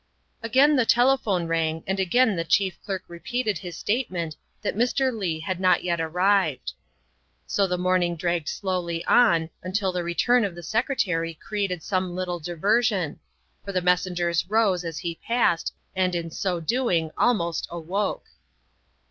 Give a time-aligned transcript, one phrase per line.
[0.41, 5.15] Again the telephone rang and again the Chief Clerk repeated his statement that Mr.
[5.15, 6.73] Leigh had not yet arrived.
[7.45, 12.39] So the morning dragged slowly on until the return of the Secretary created some little
[12.39, 13.19] diversion,
[13.63, 18.25] for the messengers rose as he passed and in so doing almost awoke.